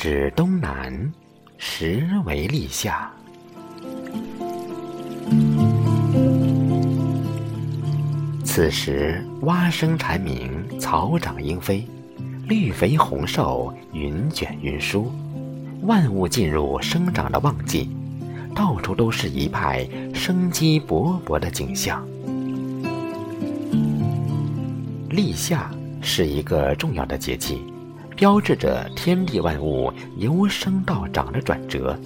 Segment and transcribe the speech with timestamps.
[0.00, 1.12] 指东南，
[1.56, 3.10] 实为立夏。
[8.44, 11.84] 此时蛙声蝉鸣，草长莺飞，
[12.46, 15.10] 绿肥红瘦，云卷云舒，
[15.82, 17.90] 万物进入生长的旺季，
[18.54, 22.06] 到处都是一派生机勃勃的景象。
[25.10, 25.68] 立夏
[26.00, 27.60] 是一个重要的节气，
[28.18, 31.96] 标志着天地万物由生到长的转折，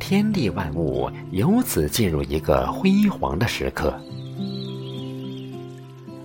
[0.00, 3.96] 天地万物由此进入一个辉煌的时刻。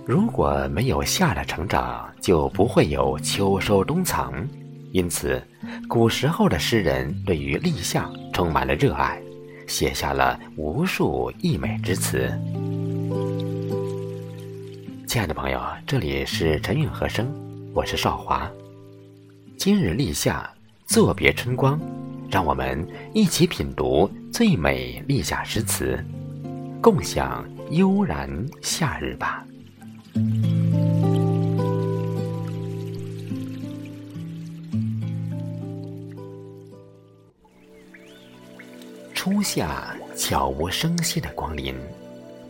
[0.04, 4.32] 如果没有夏的成长，就不会有秋收冬藏。
[4.90, 5.40] 因此，
[5.88, 9.22] 古时候的诗人对于立夏充满了热爱，
[9.68, 12.28] 写下了无数溢美之词。
[15.06, 17.32] 亲爱的朋友，这里是陈韵和声，
[17.72, 18.50] 我是少华。
[19.56, 20.52] 今日立夏，
[20.86, 21.80] 作别春光，
[22.28, 26.04] 让我们一起品读最美立夏诗词，
[26.82, 28.28] 共享悠然
[28.60, 29.46] 夏日吧。
[39.14, 41.72] 初夏悄无声息的光临，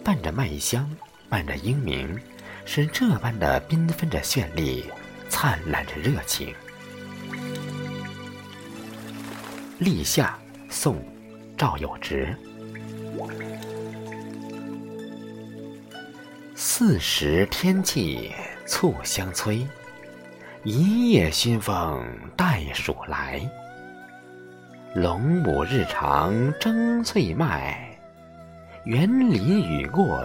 [0.02, 0.90] 伴着麦香，
[1.28, 2.18] 伴着莺鸣，
[2.64, 4.84] 是这般的缤纷着绚丽，
[5.30, 6.54] 灿烂着热情。
[9.78, 11.02] 立夏，宋，
[11.56, 12.36] 赵有直。
[16.54, 18.32] 四时天气
[18.66, 19.66] 促相催，
[20.64, 22.04] 一夜熏风
[22.36, 23.40] 带暑来。
[24.94, 27.98] 龙母日长争翠麦，
[28.84, 30.20] 园林雨过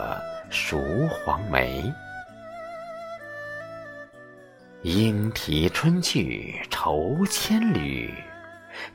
[0.49, 1.93] 熟黄梅。
[4.85, 8.13] 莺啼春去愁千缕，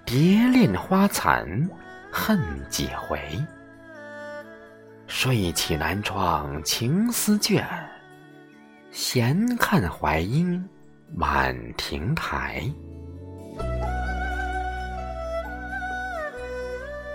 [0.04, 1.68] 蝶恋花残
[2.12, 3.20] 恨几回。
[5.08, 7.64] 睡起南窗情思倦，
[8.92, 10.64] 闲看槐荫
[11.12, 12.62] 满亭台。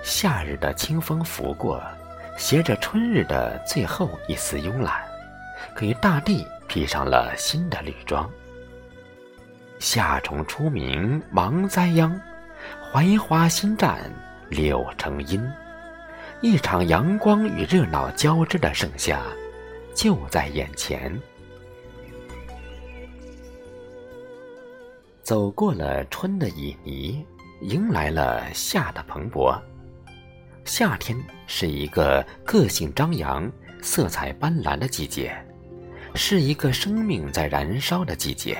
[0.03, 1.81] 夏日的清风拂过，
[2.38, 5.02] 携着春日的最后一丝慵懒，
[5.78, 8.30] 给大地披上了新的绿装。
[9.80, 12.19] 夏虫出鸣忙栽秧，
[12.91, 13.97] 槐花新绽
[14.50, 15.41] 柳成荫。
[16.41, 19.22] 一场阳光与热闹交织的盛夏，
[19.94, 21.18] 就在眼前。
[25.24, 27.24] 走过了春的旖旎，
[27.62, 29.59] 迎来了夏的蓬勃。
[30.66, 35.35] 夏天是一个个性张扬、色彩斑斓的季节，
[36.14, 38.58] 是一个生命在燃烧的季节。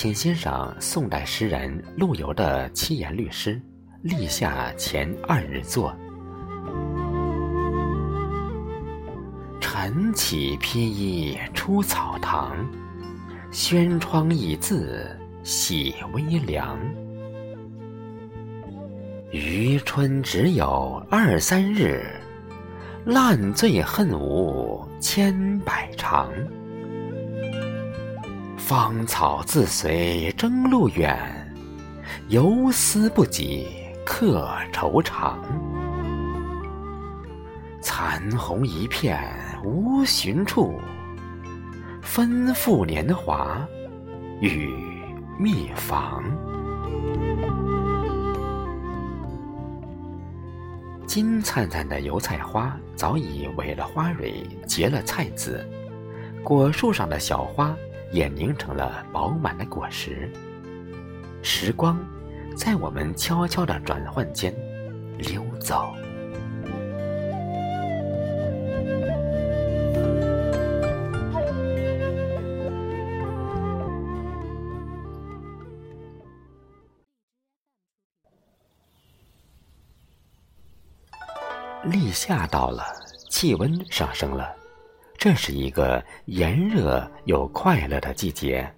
[0.00, 3.60] 请欣赏宋代诗人陆游的七言律诗。
[4.00, 5.92] 立夏前二日作，
[9.60, 12.64] 晨起披衣出草堂，
[13.50, 15.04] 轩窗倚字
[15.42, 16.78] 喜微凉。
[19.32, 22.06] 余春只有二三日，
[23.04, 26.30] 烂醉恨无千百场。
[28.68, 31.18] 芳草自随征路远，
[32.28, 33.66] 游丝不及。
[34.04, 35.42] 客愁长，
[37.80, 39.18] 残红一片
[39.64, 40.78] 无寻处，
[42.02, 43.66] 分付年华
[44.42, 44.70] 与
[45.38, 46.22] 蜜房。
[51.06, 55.66] 金灿灿的油菜花早已萎了花蕊，结了菜籽，
[56.44, 57.74] 果树上的小花
[58.10, 60.30] 也凝成了饱满的果实。
[61.42, 61.98] 时光。
[62.58, 64.52] 在我们悄悄的转换间
[65.16, 65.94] 溜走。
[81.84, 82.82] 立夏到了，
[83.30, 84.52] 气温上升了，
[85.18, 88.72] 这是一个炎热又快乐的季节。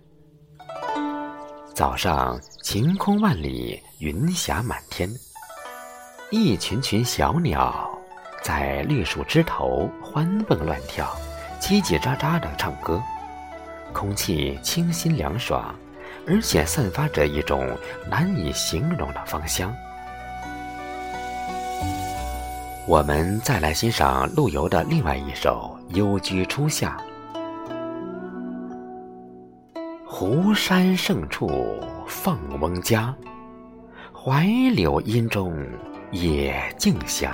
[1.74, 5.06] 早上晴空万里，云霞满天，
[6.30, 7.90] 一群群小鸟
[8.42, 11.14] 在绿树枝头欢蹦乱跳，
[11.60, 13.02] 叽叽喳喳的唱歌。
[13.92, 15.74] 空气清新凉爽，
[16.26, 17.76] 而且散发着一种
[18.08, 19.70] 难以形容的芳香。
[22.90, 27.00] 我们再来欣赏陆游的另外一首《幽居初夏》。
[30.04, 31.48] 湖山胜处
[32.08, 33.14] 凤翁家，
[34.12, 34.44] 槐
[34.74, 35.56] 柳阴中
[36.10, 37.30] 野径斜。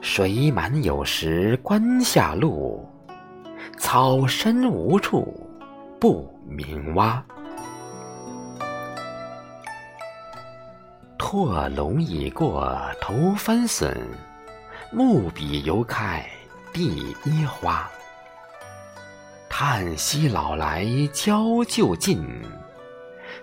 [0.00, 2.88] 水满有时关下路，
[3.76, 5.44] 草深无处
[5.98, 7.20] 不鸣蛙。
[11.32, 13.96] 破龙已过头翻笋，
[14.90, 16.28] 木笔犹开
[16.72, 17.88] 第一花。
[19.48, 22.20] 叹息老来交旧尽，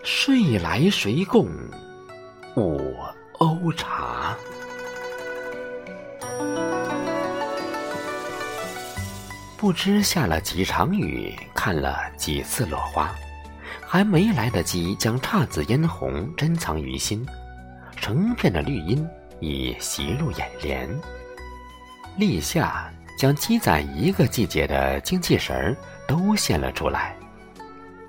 [0.04, 1.48] 睡来谁共
[2.58, 2.94] 五
[3.40, 4.36] 瓯茶？
[9.56, 13.16] 不知下了几场雨，看了几次落花，
[13.80, 17.26] 还没来得及将姹紫嫣红珍藏于心，
[18.08, 19.06] 成片的绿荫
[19.42, 20.90] 已袭入眼帘。
[22.16, 22.90] 立夏
[23.20, 25.76] 将积攒一个季节的精气神儿。
[26.08, 27.18] 都现了出来，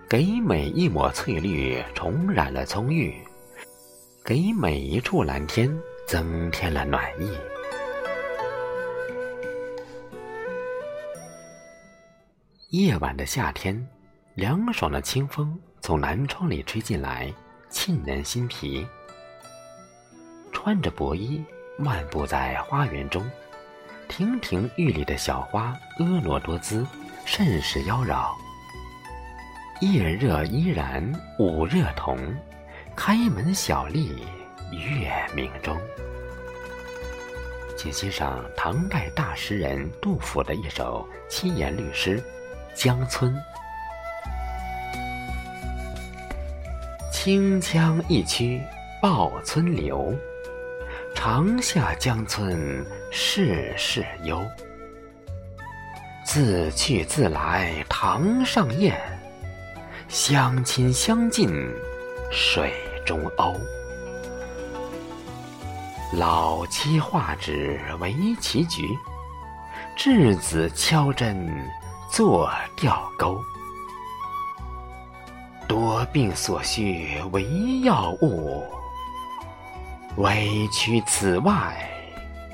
[0.08, 3.12] 给每一抹翠绿重染了葱郁，
[4.24, 5.68] 给每一处蓝天
[6.06, 7.28] 增添了暖意。
[12.70, 13.84] 夜晚的夏天，
[14.36, 17.34] 凉爽的清风从南窗里吹进来，
[17.68, 18.86] 沁人心脾。
[20.60, 21.40] 穿着薄衣，
[21.76, 23.24] 漫步在花园中，
[24.08, 26.84] 亭亭玉立的小花婀娜多姿。
[27.24, 28.34] 甚是妖娆。
[29.80, 32.18] 夜热依然午热同，
[32.96, 34.26] 开门小立
[34.72, 35.78] 月明中。
[37.76, 42.18] 请欣赏唐代大诗人杜甫的一首七言律诗
[42.74, 43.32] 《江村》：
[47.12, 48.60] 清江一曲
[49.00, 50.12] 报村流，
[51.20, 54.40] 长下江村事事幽。
[56.24, 58.96] 自去自来堂上燕，
[60.06, 61.50] 相亲相近
[62.30, 62.72] 水
[63.04, 63.56] 中鸥。
[66.12, 68.84] 老妻画纸为棋局，
[69.98, 71.50] 稚子敲针
[72.12, 73.42] 作钓钩。
[75.66, 78.64] 多病所需为药物，
[80.18, 81.88] 委屈此外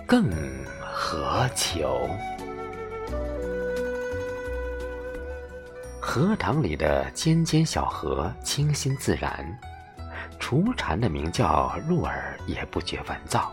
[0.07, 0.31] 更
[0.83, 2.07] 何求？
[5.99, 9.59] 荷塘里的尖尖小河清新自然，
[10.39, 13.51] 雏蝉的鸣叫入耳也不觉烦躁。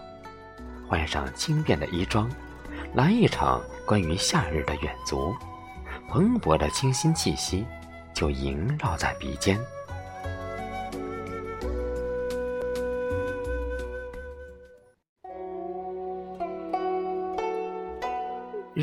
[0.89, 2.29] 换上轻便的衣装，
[2.93, 5.33] 来一场关于夏日的远足，
[6.09, 7.65] 蓬勃的清新气息
[8.13, 9.57] 就萦绕在鼻尖。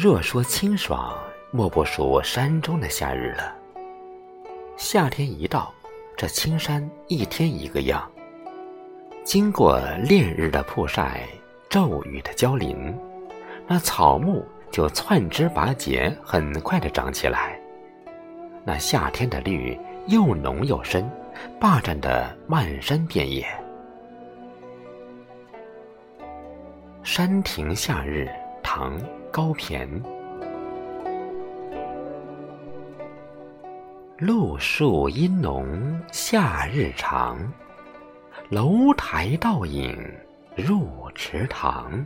[0.01, 1.13] 若说清爽，
[1.51, 3.53] 莫不属山中的夏日了。
[4.77, 5.75] 夏天一到，
[6.17, 8.09] 这青山一天一个样。
[9.25, 11.23] 经过烈日的曝晒，
[11.69, 12.97] 骤雨的浇淋，
[13.67, 17.61] 那草木就窜枝拔节，很快的长起来。
[18.65, 21.11] 那夏天的绿又浓又深，
[21.59, 23.45] 霸占的漫山遍野。
[27.03, 28.29] 《山亭夏日》
[28.63, 28.97] 唐·
[29.31, 29.87] 高骈。
[34.19, 37.39] 露树阴浓夏日长，
[38.51, 39.97] 楼台倒影
[40.57, 42.05] 入池塘。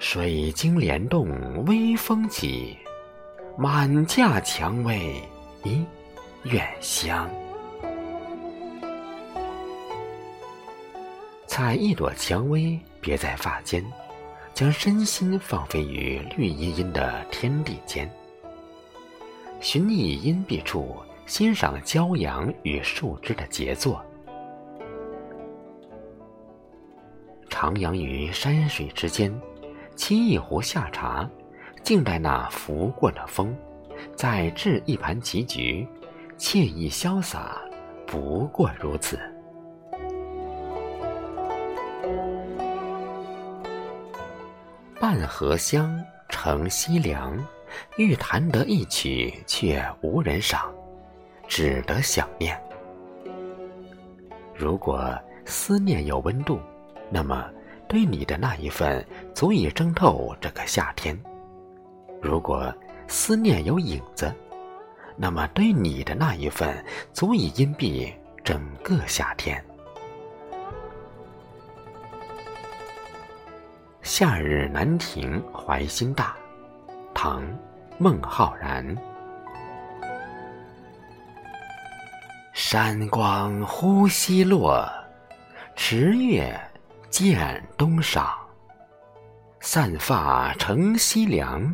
[0.00, 2.76] 水晶帘动微风起，
[3.56, 5.22] 满架蔷薇
[5.64, 5.84] 一
[6.44, 7.28] 院香。
[11.46, 13.84] 采一朵蔷薇别在发间，
[14.58, 18.10] 将身心放飞于绿茵茵的天地间。
[19.60, 20.96] 寻觅阴蔽处，
[21.26, 24.04] 欣赏骄阳与树枝的杰作。
[27.48, 29.32] 徜徉于山水之间，
[29.94, 31.30] 沏一壶夏茶，
[31.84, 33.56] 静待那拂过的风，
[34.16, 35.86] 再置一盘棋局，
[36.36, 37.60] 惬意潇洒，
[38.08, 39.20] 不过如此。
[45.18, 47.36] 半荷香，乘西凉。
[47.96, 50.72] 欲弹得一曲，却无人赏，
[51.48, 52.56] 只得想念。
[54.54, 55.12] 如果
[55.44, 56.60] 思念有温度，
[57.10, 57.50] 那么
[57.88, 61.16] 对你的那一份足以蒸透这个夏天；
[62.22, 62.72] 如果
[63.08, 64.32] 思念有影子，
[65.16, 66.72] 那么对你的那一份
[67.12, 68.12] 足以荫蔽
[68.44, 69.62] 整个夏天。
[74.10, 76.34] 夏日南亭怀心大。
[77.12, 77.44] 唐，
[77.98, 78.96] 孟浩然。
[82.54, 84.82] 山光忽西落，
[85.76, 86.58] 池月
[87.10, 88.34] 渐东赏。
[89.60, 91.70] 散发乘西凉，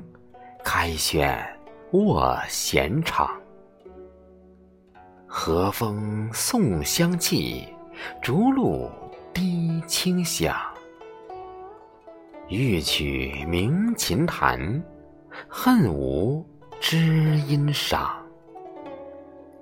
[0.64, 1.40] 开轩
[1.92, 3.30] 卧闲场。
[5.24, 7.72] 和风送香气，
[8.20, 8.90] 竹露
[9.32, 10.73] 滴清响。
[12.48, 14.82] 欲取鸣琴弹，
[15.48, 16.44] 恨无
[16.78, 16.98] 知
[17.48, 18.14] 音赏。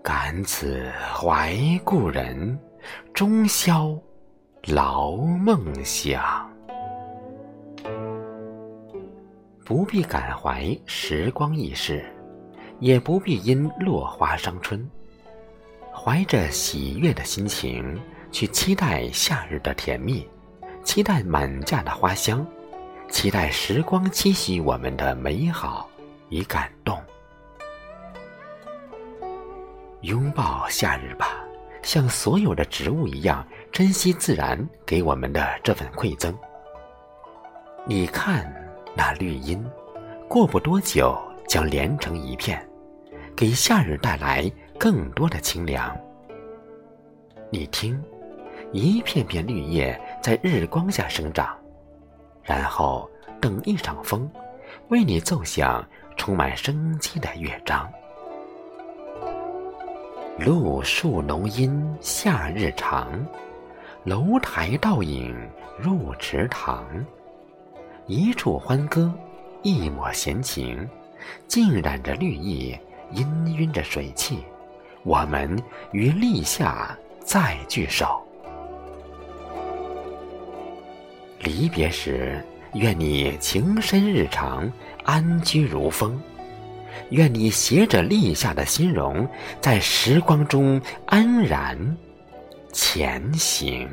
[0.03, 2.59] 感此怀故人，
[3.15, 3.97] 终宵
[4.67, 6.51] 劳梦想。
[9.65, 12.05] 不必感怀时光易逝，
[12.81, 14.85] 也不必因落花伤春。
[15.95, 17.97] 怀着喜悦的心情，
[18.33, 20.27] 去期待夏日的甜蜜，
[20.83, 22.45] 期待满架的花香，
[23.09, 25.89] 期待时光期许我们的美好
[26.31, 27.01] 与感动。
[30.01, 31.45] 拥抱夏日吧，
[31.83, 36.37] 像所有的植物一样，珍惜自然给我们的这份馈赠。
[37.87, 38.53] 你看
[38.97, 39.65] 那绿荫，
[40.29, 41.17] 过不多久
[41.47, 42.69] 将连成一片，
[43.37, 45.97] 给夏日带来更多的清凉。
[47.51, 48.03] 你听，
[48.73, 51.57] 一片片绿叶在日光下生长，
[52.43, 53.09] 然后
[53.41, 54.31] 等一场风，
[54.89, 55.85] 为你奏响
[56.17, 57.91] 充满生机的乐章。
[60.39, 63.25] 露树浓荫夏日长，
[64.05, 65.37] 楼台倒影
[65.79, 66.85] 入池塘。
[68.07, 69.13] 一处欢歌，
[69.63, 70.89] 一抹闲情，
[71.47, 72.77] 浸染着绿意，
[73.13, 74.43] 氤氲着水汽。
[75.05, 75.57] 我们
[75.93, 78.21] 于立夏再聚首。
[81.43, 82.43] 离别时，
[82.75, 84.71] 愿你情深日长，
[85.05, 86.21] 安居如风。
[87.11, 89.29] 愿你携着立下的心容，
[89.61, 91.97] 在时光中安然
[92.73, 93.89] 前行。